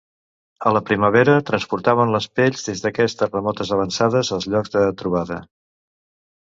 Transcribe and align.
A 0.69 0.71
la 0.75 0.79
primavera 0.87 1.35
transportaven 1.49 2.15
les 2.15 2.27
pells 2.41 2.65
des 2.71 2.83
d'aquestes 2.87 3.33
remotes 3.37 3.77
avançades 3.79 4.35
als 4.39 4.51
llocs 4.55 4.77
de 4.81 4.85
trobada. 5.05 5.43